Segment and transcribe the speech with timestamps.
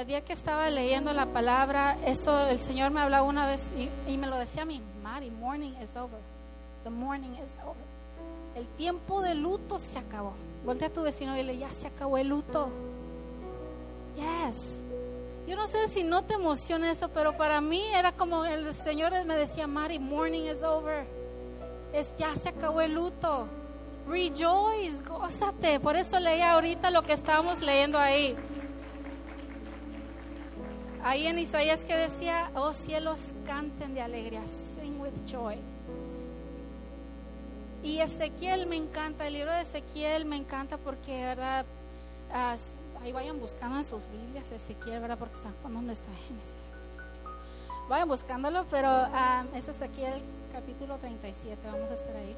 [0.00, 3.88] el día que estaba leyendo la palabra, eso el Señor me hablaba una vez y,
[4.10, 6.20] y me lo decía a mí, Mari, morning is over.
[6.84, 7.82] The morning is over.
[8.54, 10.34] El tiempo de luto se acabó.
[10.64, 12.68] Voltea a tu vecino y dile, ya se acabó el luto.
[14.16, 14.84] Yes.
[15.48, 19.12] Yo no sé si no te emociona eso, pero para mí era como el Señor
[19.24, 21.06] me decía, Mari, morning is over.
[21.92, 23.48] Es ya se acabó el luto.
[24.08, 25.80] Rejoice, gózate.
[25.80, 28.36] Por eso leía ahorita lo que estábamos leyendo ahí.
[31.04, 34.42] Ahí en Isaías que decía, oh cielos, canten de alegría,
[34.76, 35.56] sing with joy.
[37.82, 41.64] Y Ezequiel me encanta, el libro de Ezequiel me encanta porque, ¿verdad?
[42.32, 42.56] Ah,
[43.02, 45.18] ahí vayan buscando en sus Biblias Ezequiel, ¿verdad?
[45.18, 46.54] Porque están, ¿dónde está Génesis?
[47.88, 50.20] Vayan buscándolo, pero ah, es Ezequiel
[50.52, 52.36] capítulo 37, vamos a estar ahí.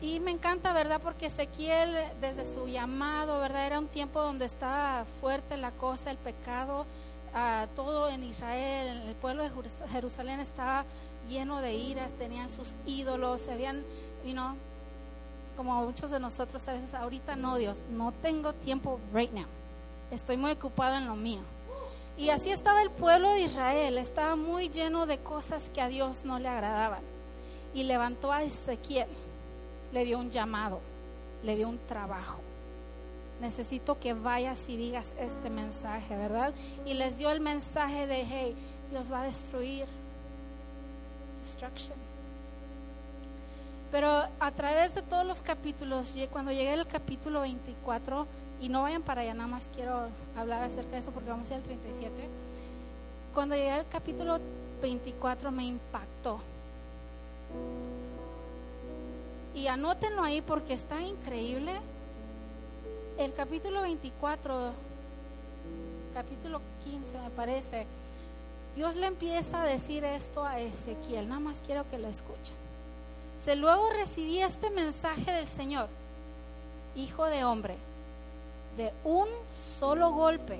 [0.00, 0.98] Y me encanta, ¿verdad?
[1.02, 3.66] Porque Ezequiel, desde su llamado, ¿verdad?
[3.66, 6.86] Era un tiempo donde estaba fuerte la cosa, el pecado,
[7.34, 9.50] ah, todo en Israel, el pueblo de
[9.92, 10.86] Jerusalén estaba
[11.28, 13.84] lleno de iras, tenían sus ídolos, se habían,
[14.24, 14.54] you know,
[15.54, 19.46] como muchos de nosotros a veces, ahorita no, Dios, no tengo tiempo right now,
[20.10, 21.42] estoy muy ocupado en lo mío.
[22.16, 26.24] Y así estaba el pueblo de Israel, estaba muy lleno de cosas que a Dios
[26.24, 27.00] no le agradaban.
[27.72, 29.06] Y levantó a Ezequiel
[29.92, 30.80] le dio un llamado,
[31.42, 32.40] le dio un trabajo.
[33.40, 36.52] Necesito que vayas y digas este mensaje, ¿verdad?
[36.84, 38.54] Y les dio el mensaje de, hey,
[38.90, 39.86] Dios va a destruir.
[41.38, 41.96] Destruction.
[43.90, 48.26] Pero a través de todos los capítulos, cuando llegué al capítulo 24,
[48.60, 51.54] y no vayan para allá, nada más quiero hablar acerca de eso porque vamos a
[51.54, 52.12] ir al 37.
[53.32, 54.38] Cuando llegué al capítulo
[54.82, 56.40] 24 me impactó
[59.54, 61.72] y anótenlo ahí porque está increíble.
[63.18, 64.72] El capítulo 24,
[66.14, 67.86] capítulo 15 me parece,
[68.76, 72.54] Dios le empieza a decir esto a Ezequiel, nada más quiero que lo escuchen.
[73.44, 75.88] Se luego recibí este mensaje del Señor,
[76.94, 77.76] hijo de hombre,
[78.76, 79.28] de un
[79.78, 80.58] solo golpe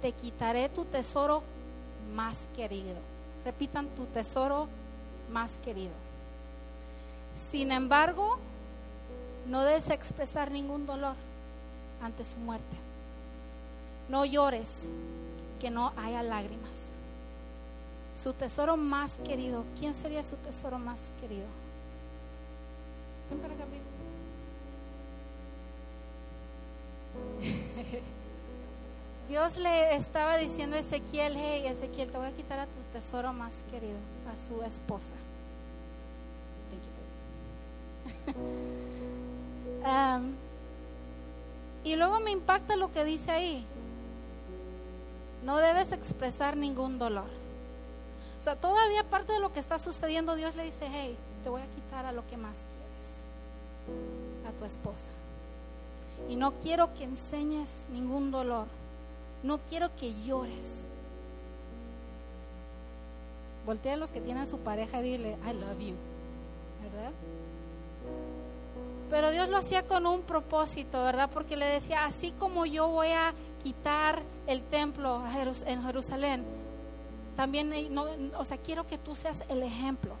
[0.00, 1.42] te quitaré tu tesoro
[2.14, 2.96] más querido.
[3.44, 4.68] Repitan tu tesoro
[5.30, 5.92] más querido.
[7.48, 8.38] Sin embargo,
[9.46, 11.14] no debes expresar ningún dolor
[12.02, 12.76] ante su muerte.
[14.08, 14.88] No llores,
[15.58, 16.70] que no haya lágrimas.
[18.20, 21.46] Su tesoro más querido, ¿quién sería su tesoro más querido?
[29.28, 33.32] Dios le estaba diciendo a Ezequiel, hey Ezequiel, te voy a quitar a tu tesoro
[33.32, 33.96] más querido,
[34.30, 35.14] a su esposa.
[41.84, 43.66] y luego me impacta lo que dice ahí.
[45.44, 47.28] No debes expresar ningún dolor.
[48.38, 51.62] O sea, todavía parte de lo que está sucediendo, Dios le dice, hey, te voy
[51.62, 55.10] a quitar a lo que más quieres, a tu esposa.
[56.28, 58.66] Y no quiero que enseñes ningún dolor.
[59.42, 60.66] No quiero que llores.
[63.64, 65.94] Voltea a los que tienen su pareja y dile, I love you.
[66.82, 67.12] ¿Verdad?
[69.10, 71.28] Pero Dios lo hacía con un propósito, ¿verdad?
[71.32, 75.22] Porque le decía, así como yo voy a quitar el templo
[75.66, 76.44] en Jerusalén,
[77.36, 77.72] también,
[78.36, 80.14] o sea, quiero que tú seas el ejemplo.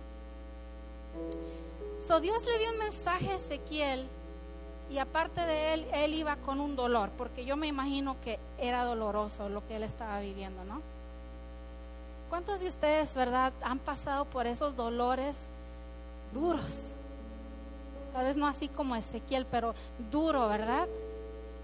[2.06, 4.06] So Dios le dio un mensaje a Ezequiel
[4.90, 8.84] y aparte de él, él iba con un dolor, porque yo me imagino que era
[8.84, 10.80] doloroso lo que él estaba viviendo, ¿no?
[12.28, 15.36] ¿Cuántos de ustedes, verdad, han pasado por esos dolores
[16.32, 16.89] duros?
[18.12, 19.74] Tal vez no así como Ezequiel, pero
[20.10, 20.88] duro, ¿verdad?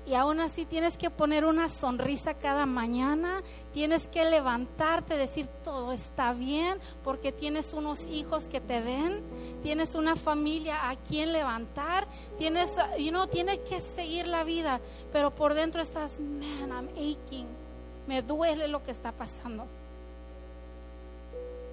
[0.06, 3.42] Y aún así tienes que poner una sonrisa cada mañana,
[3.74, 9.20] tienes que levantarte, decir todo está bien, porque tienes unos hijos que te ven,
[9.64, 12.06] tienes una familia a quien levantar,
[12.38, 14.80] tienes, you know, tienes que seguir la vida,
[15.12, 17.46] pero por dentro estás, man, I'm aching,
[18.06, 19.66] me duele lo que está pasando.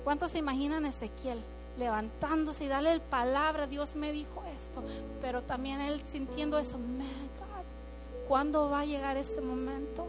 [0.03, 1.39] ¿Cuántos se imaginan Ezequiel?
[1.77, 4.83] Levantándose y darle el palabra, Dios me dijo esto,
[5.21, 10.07] pero también él sintiendo eso, man, God, ¿cuándo va a llegar ese momento?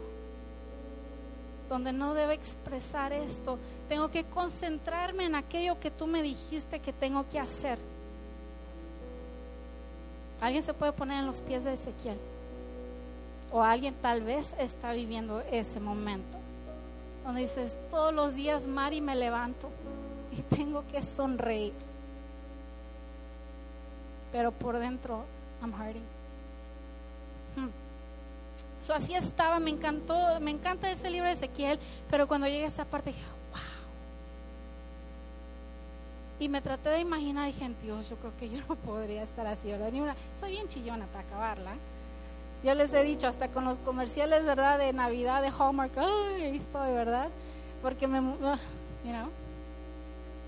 [1.68, 3.58] Donde no debe expresar esto,
[3.88, 7.78] tengo que concentrarme en aquello que tú me dijiste que tengo que hacer.
[10.40, 12.18] Alguien se puede poner en los pies de Ezequiel.
[13.50, 16.36] O alguien tal vez está viviendo ese momento.
[17.24, 19.70] Donde dices, todos los días, Mari, me levanto
[20.36, 21.72] y tengo que sonreír.
[24.32, 25.24] Pero por dentro,
[25.60, 26.02] I'm hurting.
[27.56, 27.70] Hmm.
[28.86, 31.78] So, así estaba, me encantó, me encanta ese libro de Ezequiel,
[32.10, 33.22] pero cuando llegué a esa parte dije,
[33.52, 33.60] wow.
[36.40, 39.70] Y me traté de imaginar, dije, Dios, yo creo que yo no podría estar así,
[39.70, 39.90] ¿verdad?
[39.92, 41.74] Ni una, soy bien chillona para acabarla.
[42.64, 44.78] Yo les he dicho, hasta con los comerciales, ¿verdad?
[44.78, 47.28] De Navidad, de Hallmark, ay, ahí estoy, ¿verdad?
[47.82, 48.56] Porque me, uh,
[49.04, 49.28] you know,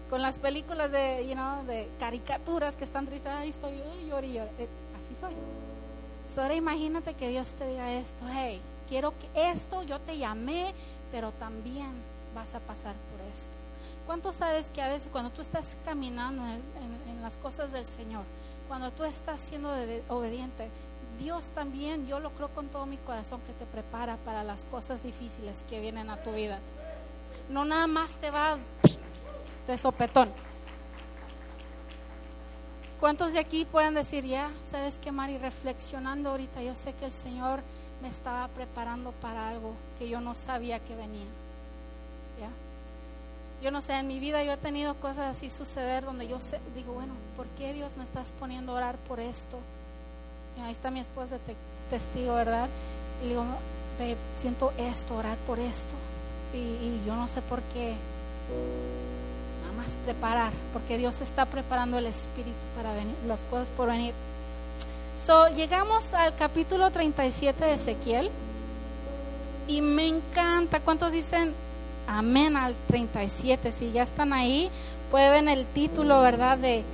[0.09, 4.33] con las películas de, you know, de caricaturas que están tristes, estoy, ay, lloro y
[4.35, 4.51] lloro.
[4.59, 5.35] Eh, así soy.
[6.35, 10.75] So, ahora imagínate que Dios te diga esto, hey, quiero que esto, yo te llamé,
[11.11, 11.91] pero también
[12.35, 13.49] vas a pasar por esto.
[14.07, 16.77] ¿Cuánto sabes que a veces cuando tú estás caminando en,
[17.23, 18.23] las cosas del Señor,
[18.69, 19.73] cuando tú estás siendo
[20.09, 20.69] obediente,
[21.19, 25.03] Dios también, yo lo creo con todo mi corazón, que te prepara para las cosas
[25.03, 26.61] difíciles que vienen a tu vida.
[27.49, 28.59] No nada más te va
[29.67, 30.31] de sopetón.
[33.01, 37.13] ¿Cuántos de aquí pueden decir, ya, sabes que Mari, reflexionando ahorita, yo sé que el
[37.13, 37.61] Señor
[38.01, 41.27] me estaba preparando para algo que yo no sabía que venía?
[42.41, 42.49] ¿Ya?
[43.63, 46.59] Yo no sé, en mi vida yo he tenido cosas así suceder donde yo sé,
[46.75, 49.59] digo, bueno, ¿por qué Dios me estás poniendo a orar por esto?
[50.59, 51.57] Y ahí está mi esposa te-
[51.91, 52.69] testigo, ¿verdad?
[53.21, 53.45] Y le digo,
[53.99, 55.95] "Babe, siento esto, orar por esto.
[56.55, 57.95] Y yo no sé por qué.
[60.05, 64.15] Preparar, porque Dios está preparando el espíritu para venir, las cosas por venir.
[65.27, 68.31] So, llegamos al capítulo 37 de Ezequiel.
[69.67, 70.79] Y me encanta.
[70.81, 71.53] ¿Cuántos dicen
[72.07, 73.73] amén al 37?
[73.73, 74.71] Si ya están ahí,
[75.11, 76.59] pueden el título, ¿verdad?
[76.59, 76.85] De,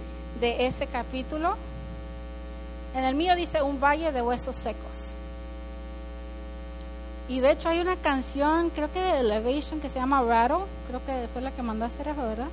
[0.40, 1.56] de ese capítulo.
[2.94, 5.12] En el mío dice un valle de huesos secos.
[7.28, 10.64] Y de hecho hay una canción, creo que de Elevation, que se llama Rattle.
[10.88, 12.48] Creo que fue la que mandaste, Rafa, ¿verdad?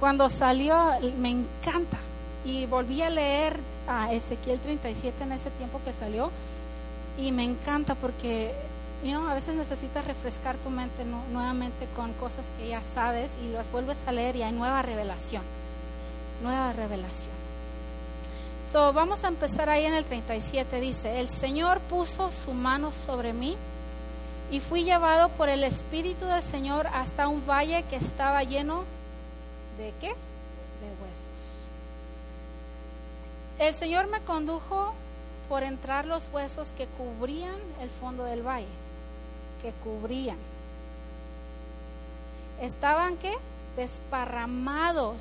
[0.00, 0.76] Cuando salió,
[1.18, 1.98] me encanta.
[2.44, 3.58] Y volví a leer
[3.88, 6.30] a Ezequiel 37 en ese tiempo que salió.
[7.16, 8.54] Y me encanta porque
[9.04, 13.50] you a veces necesitas refrescar tu mente nu- nuevamente con cosas que ya sabes y
[13.52, 15.42] las vuelves a leer y hay nueva revelación.
[16.42, 17.32] Nueva revelación.
[18.72, 20.80] So, vamos a empezar ahí en el 37.
[20.80, 23.56] Dice, el Señor puso su mano sobre mí
[24.50, 28.84] y fui llevado por el Espíritu del Señor hasta un valle que estaba lleno de
[29.76, 30.08] qué?
[30.08, 31.24] De huesos.
[33.58, 34.94] El Señor me condujo
[35.48, 38.66] por entrar los huesos que cubrían el fondo del valle,
[39.62, 40.38] que cubrían.
[42.60, 43.32] Estaban qué?
[43.76, 45.20] Desparramados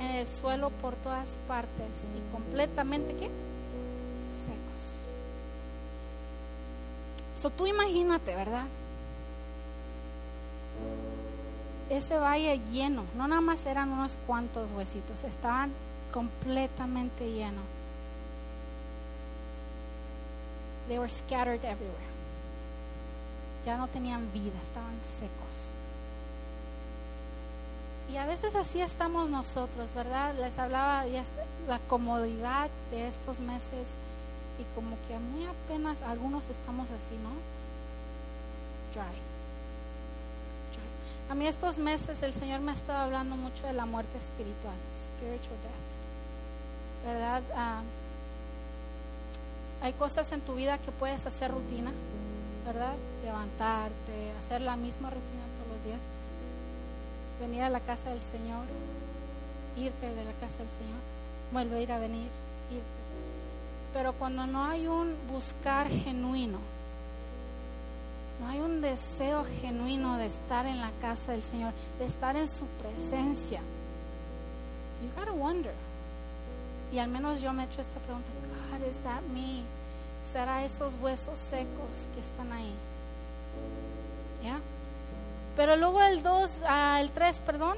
[0.00, 3.30] en el suelo por todas partes y completamente qué?
[4.46, 5.06] Secos.
[7.40, 8.64] So, tú imagínate, ¿verdad?
[11.92, 15.70] Ese valle lleno, no nada más eran unos cuantos huesitos, estaban
[16.10, 17.64] completamente llenos.
[20.88, 22.10] They were scattered everywhere.
[23.66, 25.70] Ya no tenían vida, estaban secos.
[28.10, 30.34] Y a veces así estamos nosotros, ¿verdad?
[30.34, 31.30] Les hablaba est-
[31.68, 33.86] la comodidad de estos meses
[34.58, 37.30] y como que muy apenas algunos estamos así, ¿no?
[38.94, 39.31] Dry.
[41.32, 44.76] A mí estos meses el Señor me ha estado hablando mucho de la muerte espiritual,
[45.16, 47.06] spiritual death.
[47.06, 47.42] ¿Verdad?
[47.56, 47.80] Ah,
[49.80, 51.90] hay cosas en tu vida que puedes hacer rutina,
[52.66, 52.92] ¿verdad?
[53.24, 56.00] Levantarte, hacer la misma rutina todos los días
[57.40, 58.66] venir a la casa del Señor,
[59.78, 61.00] irte de la casa del Señor,
[61.50, 62.28] volver a venir,
[62.70, 62.84] irte.
[63.94, 66.58] Pero cuando no hay un buscar genuino,
[68.42, 72.48] no hay un deseo genuino de estar en la casa del Señor, de estar en
[72.48, 73.60] su presencia,
[75.00, 75.72] you gotta wonder.
[76.92, 78.28] Y al menos yo me he hecho esta pregunta,
[78.70, 79.62] God, is that me?
[80.32, 82.72] ¿Será esos huesos secos que están ahí?
[84.42, 84.60] ¿Ya?
[85.56, 86.50] Pero luego el 2,
[87.00, 87.76] el 3, perdón,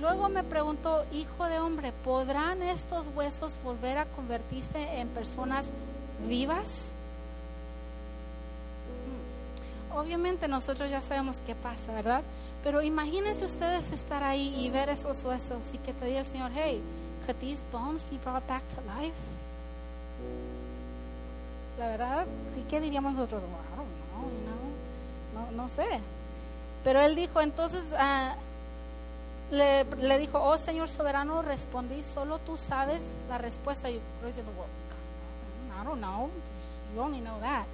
[0.00, 5.66] luego me preguntó, hijo de hombre, ¿podrán estos huesos volver a convertirse en personas
[6.26, 6.92] vivas?
[9.94, 12.22] Obviamente nosotros ya sabemos qué pasa, ¿verdad?
[12.62, 16.50] Pero imagínense ustedes estar ahí y ver esos huesos y que te diga el Señor,
[16.54, 16.80] hey,
[17.26, 19.16] could these bones be brought back to life?
[21.78, 22.26] La verdad,
[22.58, 23.42] ¿y ¿qué diríamos nosotros?
[23.42, 26.00] Wow, no, know, no, no sé.
[26.84, 28.34] Pero él dijo, entonces, ah,
[29.50, 33.90] le, le dijo, oh Señor soberano, respondí, solo tú sabes la respuesta.
[33.90, 36.28] Y yo I don't know,
[36.94, 37.66] you only know that.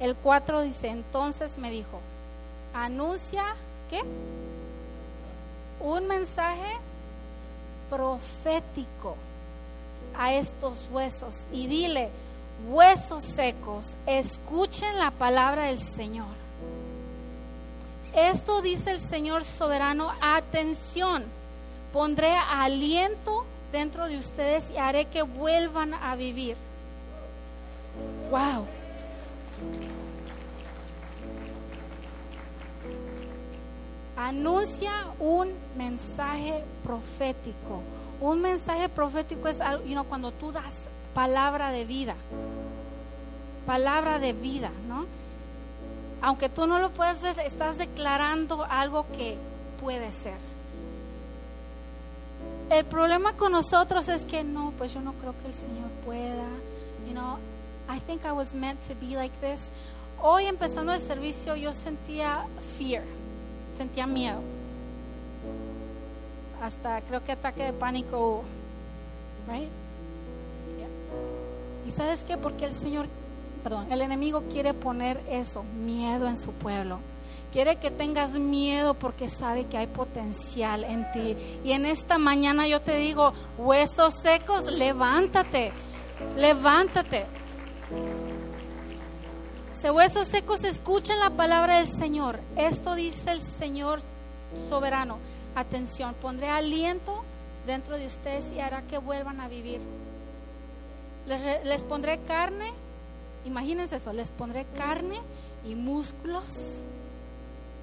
[0.00, 2.00] El 4 dice, entonces me dijo,
[2.74, 3.44] anuncia,
[3.88, 4.00] ¿qué?
[5.80, 6.78] Un mensaje
[7.90, 9.16] profético
[10.16, 12.10] a estos huesos y dile,
[12.68, 16.42] huesos secos, escuchen la palabra del Señor.
[18.14, 21.24] Esto dice el Señor soberano, atención,
[21.92, 26.56] pondré aliento dentro de ustedes y haré que vuelvan a vivir.
[28.30, 28.66] Wow.
[34.22, 37.82] Anuncia un mensaje profético.
[38.20, 40.72] Un mensaje profético es algo, you cuando tú das
[41.12, 42.14] palabra de vida.
[43.66, 45.06] Palabra de vida, ¿no?
[46.20, 49.36] Aunque tú no lo puedas ver, estás declarando algo que
[49.80, 50.38] puede ser.
[52.70, 56.46] El problema con nosotros es que no, pues yo no creo que el Señor pueda.
[57.08, 57.38] You know,
[57.92, 59.60] I think I was meant to be like this.
[60.22, 62.46] Hoy empezando el servicio yo sentía
[62.78, 63.02] fear,
[63.82, 64.38] sentía miedo.
[66.62, 68.44] Hasta creo que ataque de pánico
[69.48, 69.68] Right?
[71.84, 72.36] ¿Y sabes qué?
[72.36, 73.06] Porque el Señor
[73.64, 76.98] perdón, el enemigo quiere poner eso, miedo en su pueblo.
[77.52, 81.36] Quiere que tengas miedo porque sabe que hay potencial en ti.
[81.64, 85.70] Y en esta mañana yo te digo, huesos secos, levántate,
[86.36, 87.26] levántate.
[89.82, 92.38] Se huesos secos, escuchen la palabra del Señor.
[92.56, 94.00] Esto dice el Señor
[94.68, 95.18] soberano.
[95.56, 97.24] Atención, pondré aliento
[97.66, 99.80] dentro de ustedes y hará que vuelvan a vivir.
[101.26, 102.70] Les, les pondré carne
[103.44, 105.20] Imagínense eso, les pondré carne
[105.64, 106.44] y músculos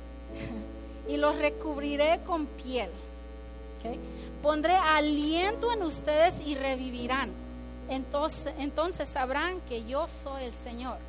[1.09, 2.89] y los recubriré con piel.
[4.41, 7.31] Pondré aliento en ustedes y revivirán.
[7.89, 11.08] Entonces, entonces sabrán que yo soy el Señor.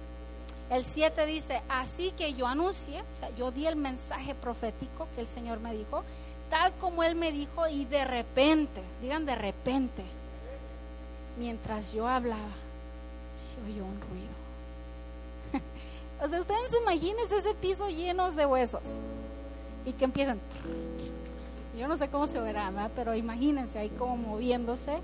[0.71, 5.21] El 7 dice, así que yo anuncié, o sea, yo di el mensaje profético que
[5.21, 6.05] el Señor me dijo,
[6.49, 10.05] tal como Él me dijo, y de repente, digan de repente,
[11.37, 12.53] mientras yo hablaba,
[13.35, 15.65] se oyó un ruido.
[16.25, 18.83] o sea, ustedes imagínense ese piso lleno de huesos
[19.85, 20.39] y que empiezan.
[21.77, 25.01] Yo no sé cómo se verá, pero imagínense ahí como moviéndose.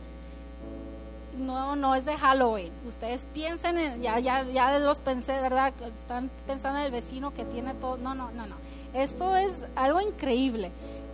[1.39, 2.73] No, no es de Halloween.
[2.87, 5.75] Ustedes piensen en, ya, ya, ya los pensé, ¿verdad?
[5.95, 7.99] Están pensando en el vecino que tiene todo.
[7.99, 8.57] No, no, no, no.
[8.95, 10.71] Esto es algo increíble.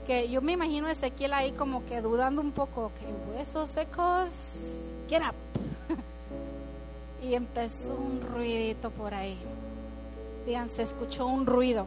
[0.07, 4.29] Que yo me imagino a Ezequiel ahí como que dudando un poco, que huesos secos,
[5.09, 5.35] get up
[7.23, 9.38] y empezó un ruidito por ahí.
[10.47, 11.87] Digan, se escuchó un ruido.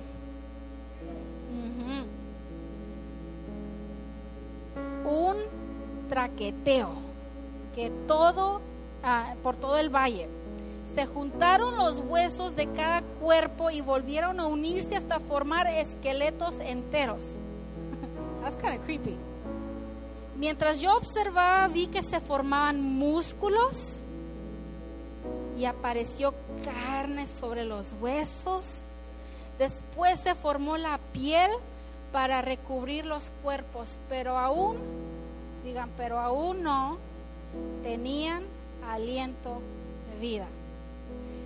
[5.06, 5.36] Un
[6.10, 7.15] traqueteo
[7.76, 8.62] que todo,
[9.04, 10.30] ah, por todo el valle.
[10.96, 17.22] Se juntaron los huesos de cada cuerpo y volvieron a unirse hasta formar esqueletos enteros.
[18.42, 19.18] That's kind of creepy.
[20.38, 23.76] Mientras yo observaba, vi que se formaban músculos
[25.58, 28.66] y apareció carne sobre los huesos.
[29.60, 31.52] Después se formó la piel
[32.14, 34.78] para recubrir los cuerpos, pero aún,
[35.64, 36.98] digan, pero aún no
[37.84, 38.44] tenían
[38.88, 39.62] aliento
[40.12, 40.48] de vida.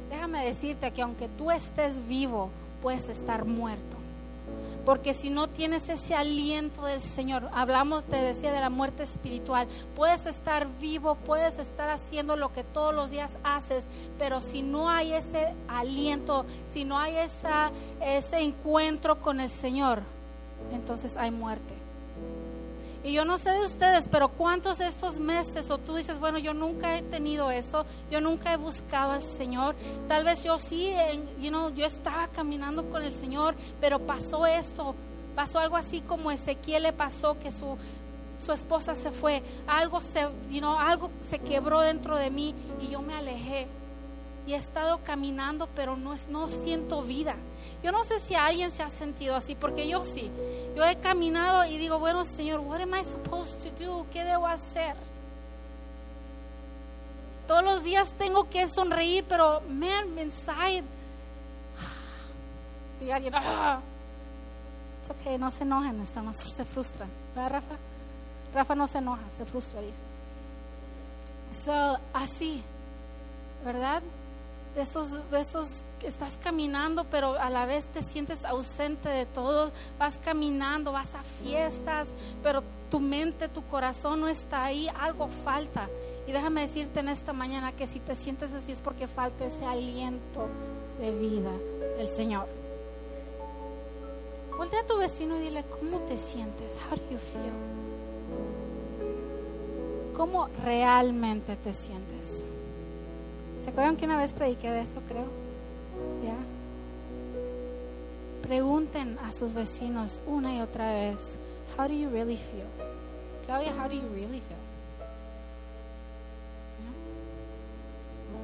[0.09, 2.49] Déjame decirte que aunque tú estés vivo,
[2.81, 3.97] puedes estar muerto.
[4.85, 9.67] Porque si no tienes ese aliento del Señor, hablamos, te decía, de la muerte espiritual,
[9.95, 13.83] puedes estar vivo, puedes estar haciendo lo que todos los días haces,
[14.17, 20.01] pero si no hay ese aliento, si no hay ese encuentro con el Señor,
[20.71, 21.78] entonces hay muerte.
[23.03, 26.37] Y yo no sé de ustedes, pero ¿cuántos de estos meses o tú dices, bueno,
[26.37, 29.75] yo nunca he tenido eso, yo nunca he buscado al Señor?
[30.09, 30.91] Tal vez yo sí,
[31.39, 34.95] you know, yo estaba caminando con el Señor, pero pasó esto,
[35.33, 37.77] pasó algo así como Ezequiel le pasó que su
[38.45, 42.87] su esposa se fue, algo se, you know, algo se quebró dentro de mí y
[42.87, 43.67] yo me alejé.
[44.47, 47.35] Y he estado caminando, pero no, no siento vida.
[47.81, 50.29] Yo no sé si alguien se ha sentido así, porque yo sí.
[50.75, 54.05] Yo he caminado y digo, bueno, Señor, what am I supposed to do?
[54.11, 54.95] ¿Qué debo hacer?
[57.47, 60.83] Todos los días tengo que sonreír, pero man, inside.
[63.01, 63.79] Y alguien, ah,
[65.01, 67.09] it's okay, no se enojen, estamos, se frustran.
[67.33, 67.77] ¿Verdad, Rafa?
[68.53, 70.01] Rafa no se enoja, se frustra, dice.
[71.63, 72.61] So, así,
[73.63, 74.03] ¿verdad?
[74.75, 79.71] De esos, de esos estás caminando, pero a la vez te sientes ausente de todos.
[79.97, 82.07] Vas caminando, vas a fiestas,
[82.43, 84.89] pero tu mente, tu corazón no está ahí.
[84.99, 85.89] Algo falta.
[86.27, 89.65] Y déjame decirte en esta mañana que si te sientes así es porque falta ese
[89.65, 90.47] aliento
[90.99, 91.51] de vida
[91.97, 92.47] del Señor.
[94.57, 96.77] Voltea a tu vecino y dile, ¿cómo te sientes?
[96.91, 97.53] How you feel?
[100.15, 102.43] ¿Cómo realmente te sientes?
[103.63, 105.48] ¿Se acuerdan que una vez prediqué de eso, creo?
[106.23, 106.35] ¿Ya?
[108.41, 111.37] Pregunten a sus vecinos una y otra vez,
[111.77, 112.67] how do you really feel?
[113.45, 114.69] Claudia, how do you really feel?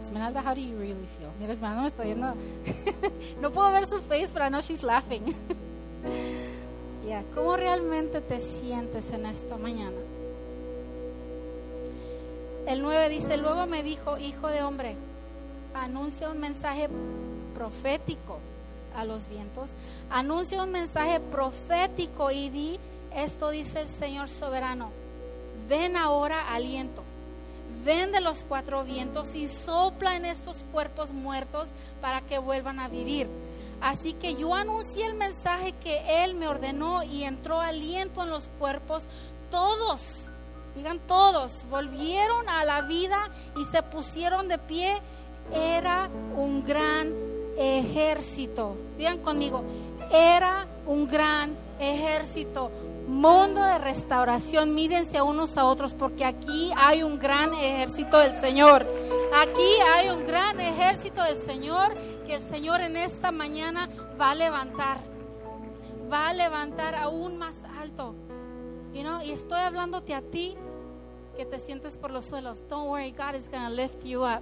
[0.05, 1.31] Esmeralda, how do you really feel?
[1.39, 2.33] Mira, Esmeralda me está viendo.
[3.41, 5.23] no puedo ver su face, pero know she's laughing.
[7.05, 7.23] yeah.
[7.33, 9.97] ¿Cómo realmente te sientes en esta mañana?
[12.67, 14.95] El 9 dice, luego me dijo, hijo de hombre,
[15.73, 16.87] anuncia un mensaje
[17.55, 18.39] profético
[18.95, 19.69] a los vientos,
[20.09, 22.79] anuncia un mensaje profético y di,
[23.15, 24.91] esto dice el Señor soberano,
[25.67, 27.01] ven ahora aliento,
[27.83, 31.67] ven de los cuatro vientos y sopla en estos cuerpos muertos
[32.01, 33.27] para que vuelvan a vivir.
[33.81, 38.47] Así que yo anuncié el mensaje que Él me ordenó y entró aliento en los
[38.59, 39.03] cuerpos,
[39.49, 40.25] todos
[40.75, 45.01] digan todos, volvieron a la vida y se pusieron de pie,
[45.53, 47.13] era un gran
[47.57, 48.75] ejército.
[48.97, 49.63] Digan conmigo,
[50.11, 52.71] era un gran ejército.
[53.07, 58.87] Mundo de restauración, mírense unos a otros porque aquí hay un gran ejército del Señor.
[59.33, 61.93] Aquí hay un gran ejército del Señor
[62.25, 64.97] que el Señor en esta mañana va a levantar.
[66.11, 68.15] Va a levantar aún más alto.
[68.93, 70.55] You know, y estoy hablándote a ti
[71.35, 72.63] que te sientes por los suelos.
[72.69, 74.41] Don't worry, God is going to lift you up.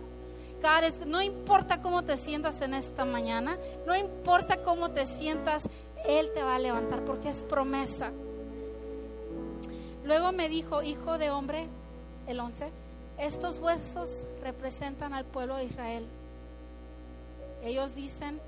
[1.05, 5.67] No importa cómo te sientas en esta mañana, no importa cómo te sientas,
[6.05, 8.12] Él te va a levantar porque es promesa.
[10.05, 11.67] Luego me dijo, hijo de hombre,
[12.27, 12.72] el 11,
[13.17, 14.10] estos huesos
[14.41, 16.05] representan al pueblo de Israel.
[17.62, 18.39] Ellos dicen,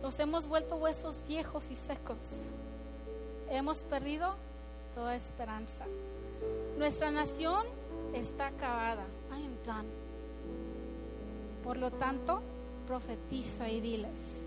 [0.00, 2.18] nos hemos vuelto huesos viejos y secos.
[3.50, 4.36] Hemos perdido
[4.94, 5.86] toda esperanza.
[6.78, 7.64] Nuestra nación
[8.14, 9.04] está acabada.
[9.32, 10.01] I am done.
[11.62, 12.42] Por lo tanto,
[12.86, 14.46] profetiza y diles.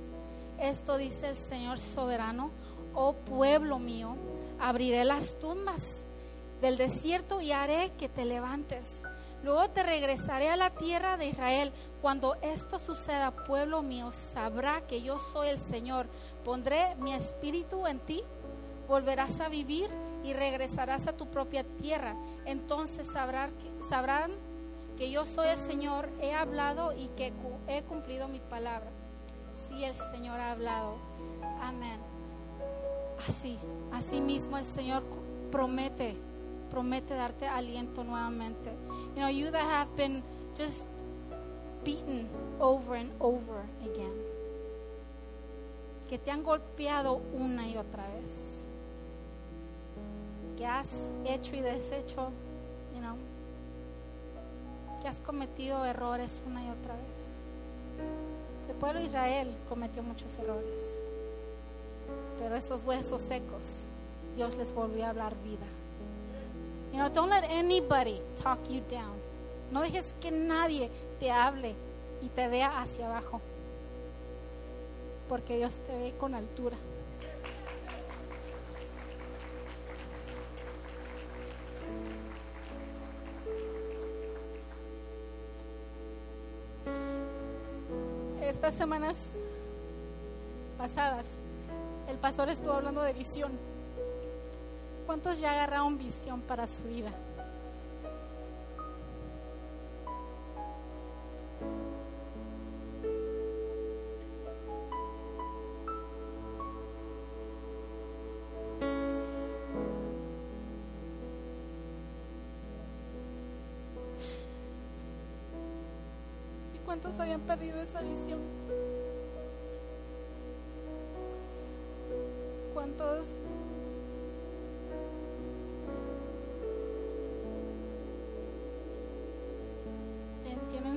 [0.60, 2.51] Esto dice el Señor soberano,
[2.93, 4.15] oh pueblo mío,
[4.60, 6.04] abriré las tumbas
[6.62, 9.01] del desierto y haré que te levantes.
[9.43, 11.71] Luego te regresaré a la tierra de Israel.
[12.01, 16.08] Cuando esto suceda, pueblo mío, sabrá que yo soy el Señor.
[16.43, 18.23] Pondré mi espíritu en ti,
[18.88, 19.89] volverás a vivir
[20.23, 22.15] y regresarás a tu propia tierra.
[22.45, 23.51] Entonces sabrán
[23.88, 24.32] sabrán
[24.97, 27.34] que yo soy el Señor, he hablado y que
[27.67, 28.89] he cumplido mi palabra.
[29.53, 30.95] Si el Señor ha hablado.
[31.62, 31.99] Amén.
[33.27, 33.58] Así,
[33.91, 35.03] así mismo el Señor
[35.51, 36.15] promete,
[36.69, 38.71] promete darte aliento nuevamente.
[39.15, 40.23] You know, you that have been
[40.58, 40.88] just
[41.84, 42.27] beaten
[42.60, 44.13] over and over again.
[46.10, 48.55] Que te han golpeado una y otra vez
[50.55, 50.88] que has
[51.25, 52.31] hecho y deshecho,
[55.08, 57.36] has cometido errores una y otra vez.
[58.70, 61.02] El pueblo de Israel cometió muchos errores,
[62.39, 63.62] pero esos huesos secos,
[64.36, 65.65] Dios les volvió a hablar vida.
[66.91, 69.15] You know, don't let anybody talk you down.
[69.72, 70.89] No dejes que nadie
[71.20, 71.76] te hable
[72.22, 73.41] y te vea hacia abajo,
[75.28, 76.78] porque Dios te ve con altura.
[88.76, 89.18] Semanas
[90.78, 91.26] pasadas,
[92.10, 93.52] el pastor estuvo hablando de visión.
[95.06, 97.12] ¿Cuántos ya agarraron visión para su vida?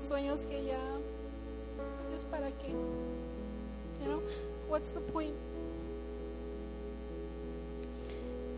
[0.08, 0.80] Sueños que ya
[2.16, 2.68] es para qué?
[4.00, 4.22] You know,
[4.68, 5.36] what's the point?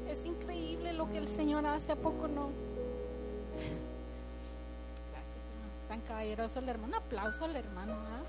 [0.09, 2.51] Es increíble lo que el Señor hace, a poco no.
[5.89, 6.99] tan caballeroso el hermano.
[6.99, 7.95] Aplauso al hermano.
[7.95, 8.23] ¿ah?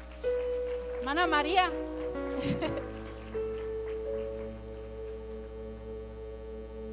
[0.99, 1.69] Hermana María.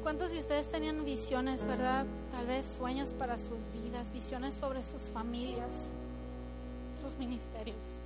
[0.03, 2.05] ¿Cuántos de ustedes tenían visiones, verdad?
[2.31, 5.69] Tal vez sueños para sus vidas, visiones sobre sus familias,
[7.01, 8.01] sus ministerios.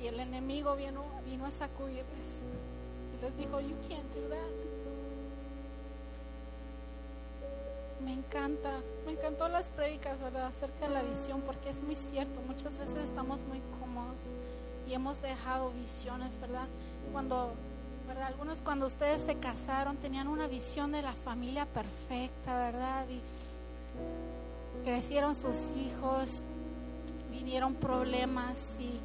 [0.00, 2.04] Y el enemigo vino, vino a sacudirles
[3.16, 4.74] y les dijo, you can't do that.
[8.04, 10.46] me encanta, me encantó las prédicas, ¿verdad?
[10.46, 14.18] Acerca de la visión, porque es muy cierto, muchas veces estamos muy cómodos
[14.86, 16.66] y hemos dejado visiones, ¿verdad?
[17.12, 17.54] Cuando,
[18.06, 18.26] ¿verdad?
[18.26, 23.06] Algunos cuando ustedes se casaron tenían una visión de la familia perfecta, ¿verdad?
[23.08, 23.20] Y
[24.84, 26.42] crecieron sus hijos,
[27.30, 29.00] vinieron problemas y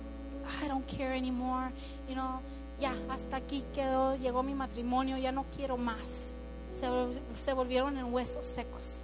[0.63, 1.72] I don't care anymore,
[2.08, 2.42] you know,
[2.80, 6.36] ya, hasta aquí quedó, llegó mi matrimonio, ya no quiero más.
[6.80, 6.88] Se,
[7.44, 9.02] se volvieron en huesos secos.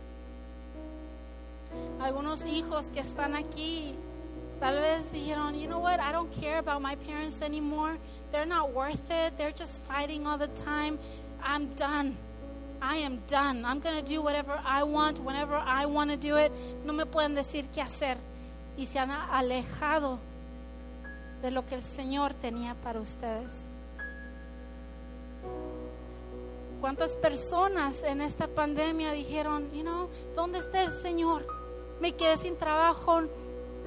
[2.00, 3.96] Algunos hijos que están aquí
[4.60, 7.98] tal vez dijeron, you know what, I don't care about my parents anymore.
[8.32, 9.38] They're not worth it.
[9.38, 10.98] They're just fighting all the time.
[11.44, 12.16] I'm done.
[12.82, 13.66] I am done.
[13.66, 16.52] I'm going to do whatever I want, whenever I want to do it.
[16.86, 18.18] No me pueden decir qué hacer.
[18.78, 20.20] Y se han alejado
[21.42, 23.52] de lo que el Señor tenía para ustedes.
[26.82, 31.48] ¿Cuántas personas en esta pandemia dijeron, you know, ¿dónde está el Señor?
[32.00, 33.22] Me quedé sin trabajo,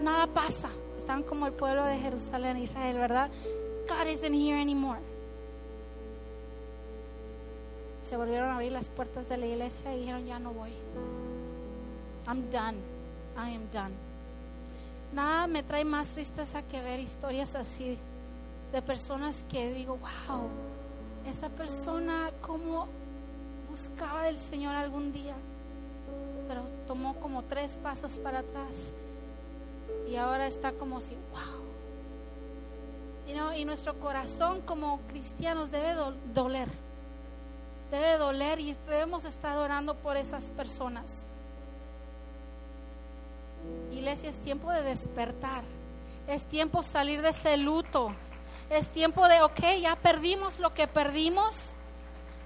[0.00, 0.70] nada pasa.
[0.96, 3.30] Están como el pueblo de Jerusalén, Israel, ¿verdad?
[3.88, 4.98] God isn't here anymore.
[8.08, 10.72] Se volvieron a abrir las puertas de la iglesia y dijeron, ya no voy.
[12.26, 12.78] I'm done.
[13.36, 13.94] I am done.
[15.12, 17.98] Nada me trae más tristeza que ver historias así
[18.72, 20.48] de personas que digo, wow,
[21.26, 22.88] esa persona como
[23.70, 25.34] buscaba del Señor algún día,
[26.46, 28.74] pero tomó como tres pasos para atrás
[30.10, 31.14] y ahora está como si,
[33.26, 33.52] wow.
[33.54, 35.94] y nuestro corazón como cristianos debe
[36.34, 36.68] doler,
[37.90, 41.24] debe doler y debemos estar orando por esas personas.
[43.90, 45.62] Iglesia, es tiempo de despertar.
[46.26, 48.12] Es tiempo salir de ese luto.
[48.70, 51.74] Es tiempo de, ok, ya perdimos lo que perdimos.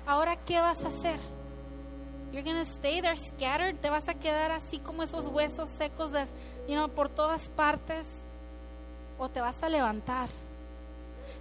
[0.06, 1.18] Ahora, ¿qué vas a hacer?
[2.32, 3.76] You're gonna stay there scattered.
[3.80, 6.26] Te vas a quedar así como esos huesos secos de,
[6.94, 8.24] por todas partes.
[9.18, 10.28] O te vas a levantar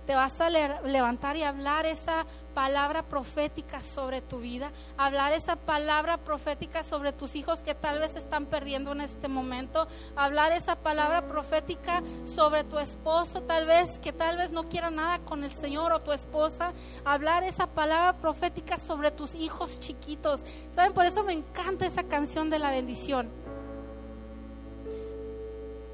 [0.06, 6.18] te vas a levantar y hablar esa palabra profética sobre tu vida, hablar esa palabra
[6.18, 11.28] profética sobre tus hijos que tal vez están perdiendo en este momento, hablar esa palabra
[11.28, 15.92] profética sobre tu esposo tal vez que tal vez no quiera nada con el Señor
[15.94, 16.74] o tu esposa,
[17.06, 20.42] hablar esa palabra profética sobre tus hijos chiquitos.
[20.74, 20.94] ¿Saben?
[20.94, 23.30] Por eso me encanta esa canción de la bendición.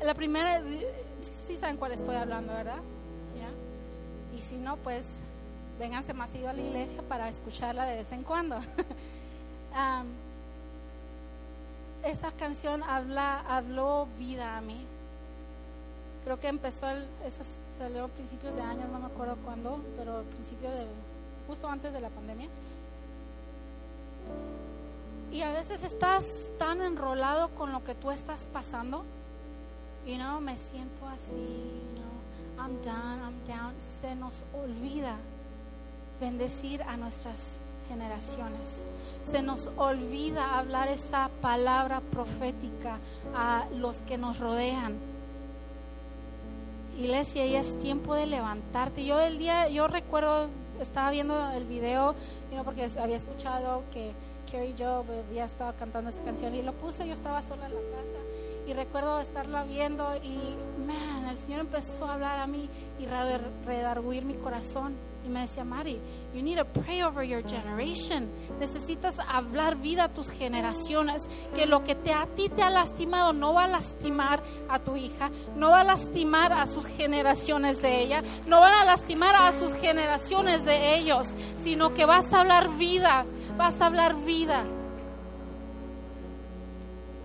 [0.01, 0.61] La primera,
[1.47, 2.81] sí saben cuál estoy hablando, ¿verdad?
[4.35, 5.05] Y si no, pues
[5.79, 8.57] vénganse más seguido a la iglesia para escucharla de vez en cuando.
[12.03, 14.85] esa canción habla, habló vida a mí.
[16.23, 17.07] Creo que empezó, el,
[17.77, 20.85] salió a principios de años, no me acuerdo cuándo, pero al principio de,
[21.47, 22.49] justo antes de la pandemia.
[25.31, 26.25] Y a veces estás
[26.57, 29.03] tan enrolado con lo que tú estás pasando
[30.05, 31.81] y no me siento así,
[32.59, 35.15] I'm done, I'm down, se nos olvida
[36.19, 38.85] bendecir a nuestras generaciones.
[39.23, 42.97] Se nos olvida hablar esa palabra profética
[43.35, 44.95] a los que nos rodean.
[46.97, 49.05] Iglesia, ya es tiempo de levantarte.
[49.05, 50.47] Yo el día, yo recuerdo,
[50.81, 52.15] estaba viendo el video,
[52.65, 54.13] porque había escuchado que
[54.51, 57.81] Carrie Joe ya estaba cantando esta canción y lo puse, yo estaba sola en la
[57.81, 58.16] casa
[58.67, 60.37] y recuerdo estarlo viendo y,
[60.85, 64.95] man, el Señor empezó a hablar a mí y redarguir mi corazón.
[65.25, 65.99] Y me decía, Mari,
[66.33, 68.29] you need to pray over your generation.
[68.59, 71.27] Necesitas hablar vida a tus generaciones.
[71.55, 74.95] Que lo que te, a ti te ha lastimado no va a lastimar a tu
[74.95, 79.51] hija, no va a lastimar a sus generaciones de ella, no van a lastimar a
[79.57, 81.27] sus generaciones de ellos,
[81.57, 83.25] sino que vas a hablar vida,
[83.57, 84.65] vas a hablar vida.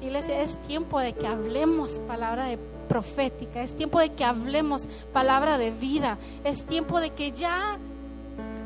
[0.03, 5.59] Iglesia, es tiempo de que hablemos palabra de profética, es tiempo de que hablemos palabra
[5.59, 7.79] de vida, es tiempo de que ya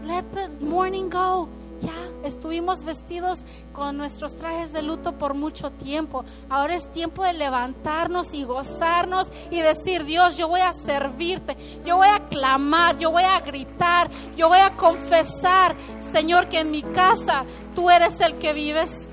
[0.05, 1.49] let the morning go.
[1.83, 3.41] Ya estuvimos vestidos
[3.75, 6.25] con nuestros trajes de luto por mucho tiempo.
[6.49, 11.99] Ahora es tiempo de levantarnos y gozarnos y decir, Dios, yo voy a servirte, yo
[11.99, 15.77] voy a clamar, yo voy a gritar, yo voy a confesar,
[16.13, 17.45] Señor, que en mi casa
[17.75, 19.06] tú eres el que vives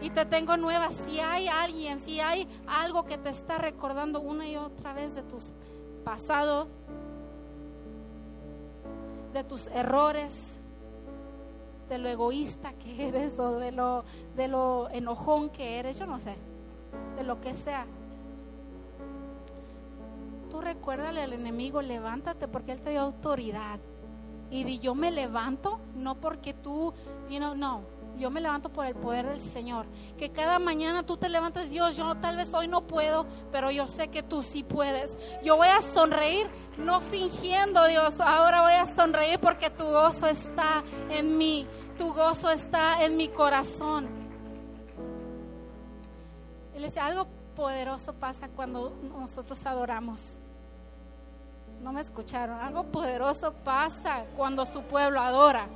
[0.00, 0.94] y te tengo nuevas.
[0.94, 5.22] Si hay alguien, si hay algo que te está recordando una y otra vez de
[5.22, 5.44] tus
[6.04, 6.68] pasados,
[9.32, 10.58] de tus errores,
[11.88, 14.04] de lo egoísta que eres o de lo,
[14.36, 16.36] de lo enojón que eres, yo no sé,
[17.16, 17.86] de lo que sea.
[20.50, 23.78] Tú recuérdale al enemigo, levántate porque él te dio autoridad.
[24.50, 26.94] Y di, yo me levanto, no porque tú,
[27.28, 27.82] you know, no,
[28.18, 29.86] Yo me levanto por el poder del Señor.
[30.16, 33.86] Que cada mañana tú te levantes, Dios, yo tal vez hoy no puedo, pero yo
[33.86, 35.16] sé que tú sí puedes.
[35.42, 38.14] Yo voy a sonreír, no fingiendo, Dios.
[38.20, 41.66] Ahora voy a sonreír porque tu gozo está en mí.
[41.96, 44.08] Tu gozo está en mi corazón.
[46.74, 50.38] Él dice, algo poderoso pasa cuando nosotros adoramos.
[51.82, 52.58] No me escucharon.
[52.60, 55.68] Algo poderoso pasa cuando su pueblo adora.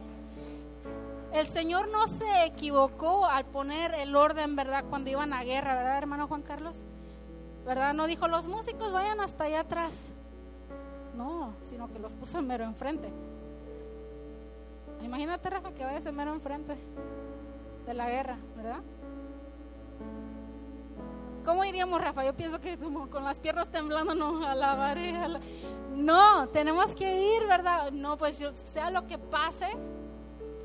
[1.32, 4.84] El Señor no se equivocó al poner el orden, ¿verdad?
[4.90, 6.76] Cuando iban a guerra, ¿verdad, hermano Juan Carlos?
[7.64, 7.94] ¿Verdad?
[7.94, 9.94] No dijo, los músicos vayan hasta allá atrás.
[11.16, 13.08] No, sino que los puso mero enfrente.
[15.02, 16.76] Imagínate, Rafa, que vaya mero enfrente
[17.86, 18.80] de la guerra, ¿verdad?
[21.44, 22.24] ¿Cómo iríamos, Rafa?
[22.24, 25.16] Yo pienso que con las piernas temblando no alabaré.
[25.16, 25.40] A la...
[25.94, 27.90] No, tenemos que ir, ¿verdad?
[27.90, 29.68] No, pues sea lo que pase,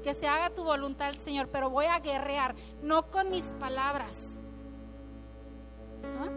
[0.04, 4.38] que se haga tu voluntad, Señor, pero voy a guerrear, no con mis palabras.
[6.04, 6.30] ¿Ah?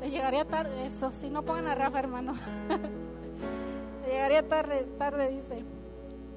[0.00, 2.34] Le llegaría tarde, eso, si no pongan a Rafa, hermano.
[4.02, 5.64] Le llegaría tarde, tarde, dice.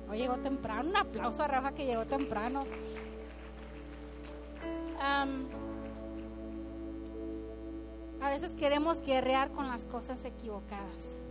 [0.10, 2.66] Hoy llegó temprano, un aplauso a Rafa que llegó temprano.
[8.22, 11.22] a veces queremos guerrear con las cosas equivocadas.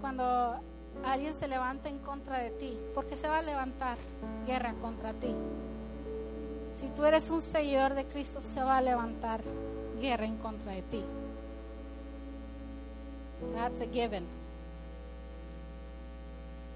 [0.00, 0.60] Cuando
[1.04, 3.98] alguien se levanta en contra de ti, porque se va a levantar
[4.46, 5.34] guerra contra ti.
[6.74, 9.40] Si tú eres un seguidor de Cristo, se va a levantar
[10.00, 11.04] guerra en contra de ti.
[13.54, 14.26] That's a given.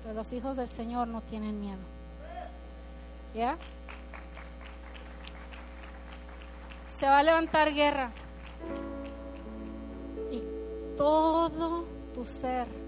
[0.03, 1.79] Pero los hijos del Señor no tienen miedo.
[3.35, 3.57] ¿Ya?
[6.98, 8.11] Se va a levantar guerra.
[10.31, 10.42] Y
[10.96, 12.82] todo tu ser ¿Qué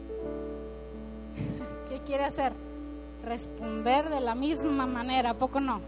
[2.05, 2.53] quiere hacer?
[3.25, 5.81] Responder de la misma manera, ¿a poco no?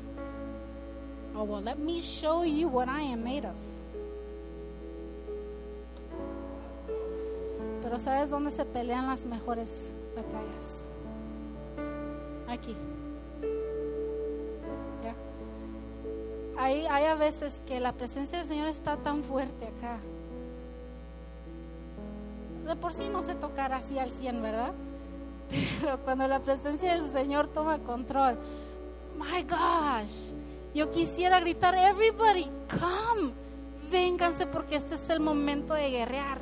[1.36, 3.54] Oh, well, let me show you what I am made of.
[7.82, 9.68] Pero ¿sabes dónde se pelean las mejores
[10.14, 10.86] batallas?
[12.48, 12.74] Aquí.
[16.58, 19.98] Hay, hay a veces que la presencia del Señor está tan fuerte acá.
[22.66, 24.72] De por sí no se tocará así al 100, ¿verdad?
[25.80, 28.36] Pero cuando la presencia del Señor toma control,
[29.16, 30.32] my gosh,
[30.74, 33.32] yo quisiera gritar, everybody, come,
[33.90, 36.38] vénganse porque este es el momento de guerrear.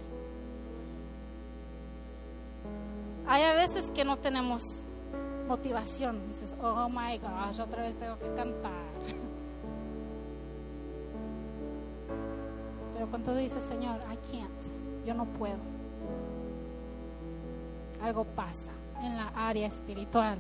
[3.27, 4.63] Hay a veces que no tenemos
[5.49, 6.27] motivación.
[6.29, 8.73] Dices, oh my gosh, otra vez tengo que cantar.
[12.95, 15.59] Pero cuando dices, Señor, I can't, yo no puedo,
[18.03, 18.74] algo pasa
[19.05, 20.39] en la área espiritual.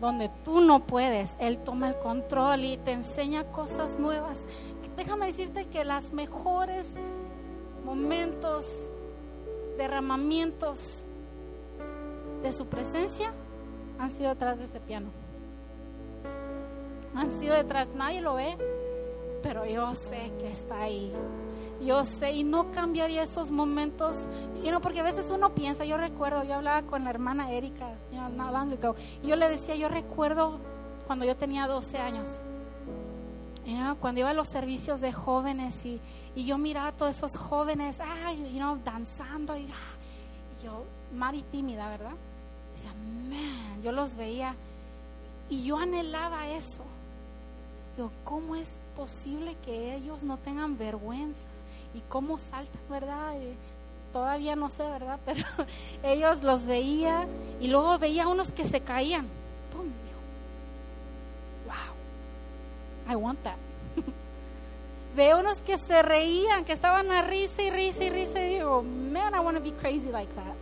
[0.00, 4.40] Donde tú no puedes, Él toma el control y te enseña cosas nuevas.
[4.96, 6.86] Déjame decirte que las mejores
[7.84, 8.66] momentos,
[9.76, 11.04] derramamientos
[12.42, 13.32] de su presencia
[13.98, 15.08] han sido detrás de ese piano.
[17.14, 18.56] Han sido detrás, nadie lo ve,
[19.42, 21.12] pero yo sé que está ahí
[21.84, 24.16] yo sé, y no cambiaría esos momentos,
[24.62, 27.90] you know, porque a veces uno piensa, yo recuerdo, yo hablaba con la hermana Erika,
[28.10, 28.88] you know, not
[29.22, 30.58] y yo le decía, yo recuerdo
[31.06, 32.40] cuando yo tenía 12 años,
[33.66, 36.00] you know, cuando iba a los servicios de jóvenes y,
[36.36, 40.84] yo miraba a todos esos jóvenes, ah, you know, danzando, y, ah, y yo,
[41.52, 42.14] tímida, ¿verdad?
[42.74, 44.56] Decía, man, yo los veía
[45.48, 46.82] y yo anhelaba eso.
[47.96, 51.53] Yo, ¿cómo es posible que ellos no tengan vergüenza?
[51.94, 53.34] Y cómo saltan, ¿verdad?
[54.12, 55.18] todavía no sé, ¿verdad?
[55.26, 55.44] Pero
[56.02, 57.26] ellos los veía
[57.60, 59.26] y luego veía unos que se caían.
[59.72, 59.86] ¡Pum!
[61.66, 63.56] Wow, I want that.
[65.16, 68.82] Veo unos que se reían, que estaban a risa y risa y risa y digo,
[68.82, 70.54] man, I want to be crazy like that.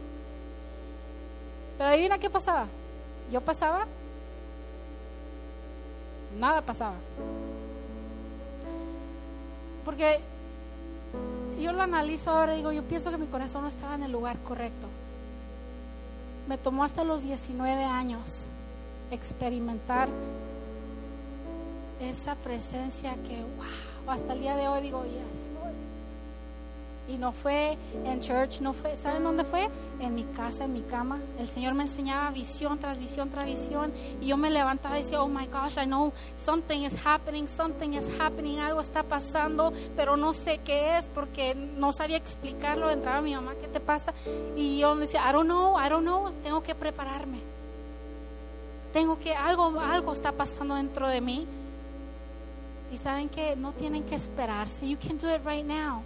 [1.77, 2.67] Pero adivina qué pasaba.
[3.31, 3.87] Yo pasaba,
[6.39, 6.95] nada pasaba.
[9.85, 10.21] Porque
[11.63, 14.13] yo lo analizo ahora y digo, yo pienso que mi corazón no estaba en el
[14.13, 14.87] lugar correcto.
[16.49, 18.45] Me tomó hasta los 19 años
[19.11, 20.09] experimentar
[22.01, 25.49] esa presencia que, wow, hasta el día de hoy digo, yes,
[27.09, 29.69] y no fue en church, no fue, ¿saben dónde fue?
[29.99, 31.19] En mi casa, en mi cama.
[31.39, 33.93] El Señor me enseñaba visión tras visión tras visión.
[34.21, 36.13] Y yo me levantaba y decía, oh my gosh, I know
[36.45, 41.55] something is happening, something is happening, algo está pasando, pero no sé qué es porque
[41.55, 42.91] no sabía explicarlo.
[42.91, 44.15] Entraba mi mamá, ¿qué te pasa?
[44.57, 47.39] Y yo me decía, I don't know, I don't know, tengo que prepararme.
[48.93, 51.47] Tengo que, algo, algo está pasando dentro de mí.
[52.93, 54.87] Y saben que no tienen que esperarse.
[54.87, 56.03] You can do it right now.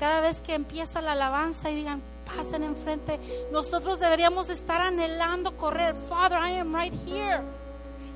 [0.00, 3.20] Cada vez que empieza la alabanza y digan, pasen enfrente,
[3.52, 5.94] nosotros deberíamos estar anhelando correr.
[6.08, 7.42] Father, I am right here.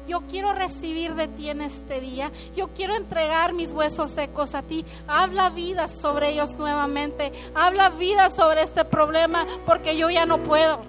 [0.08, 2.32] Yo quiero recibir de ti en este día.
[2.56, 4.82] Yo quiero entregar mis huesos secos a ti.
[5.06, 7.32] Habla vida sobre ellos nuevamente.
[7.54, 10.80] Habla vida sobre este problema porque yo ya no puedo.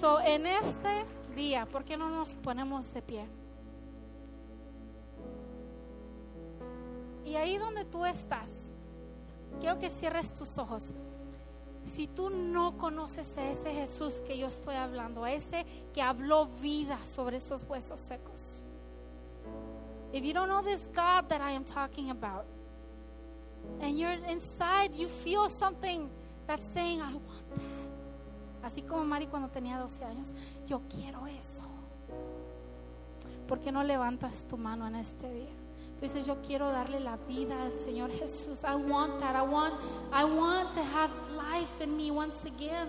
[0.00, 1.04] So, en este
[1.36, 3.41] día, ¿por qué no nos ponemos de pie?
[7.32, 8.50] Y ahí donde tú estás,
[9.58, 10.92] quiero que cierres tus ojos.
[11.86, 15.64] Si tú no conoces a ese Jesús que yo estoy hablando, a ese
[15.94, 18.62] que habló vida sobre esos huesos secos.
[20.12, 22.44] If you don't know this God that I am talking about,
[23.80, 26.10] and you're inside, you feel something
[26.46, 27.48] that's saying, I want
[28.60, 28.70] that.
[28.70, 30.28] Así como Mari cuando tenía 12 años,
[30.66, 31.64] yo quiero eso.
[33.48, 35.61] ¿Por qué no levantas tu mano en este día?
[36.02, 38.62] Dices, yo quiero darle la vida al Señor Jesús.
[38.64, 39.36] I want that.
[39.36, 39.74] I want,
[40.12, 42.88] I want to have life in me once again.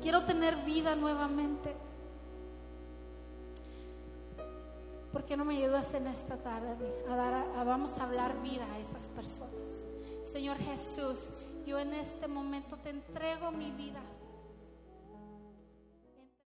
[0.00, 1.74] Quiero tener vida nuevamente.
[5.12, 8.78] ¿Por qué no me ayudas en esta tarde a dar, vamos a hablar vida a
[8.78, 9.86] esas personas?
[10.24, 14.00] Señor Jesús, yo en este momento te entrego mi vida.